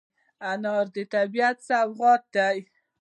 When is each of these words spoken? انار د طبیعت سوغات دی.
انار 0.51 0.85
د 0.95 0.97
طبیعت 1.13 1.57
سوغات 1.69 2.23
دی. 2.35 2.57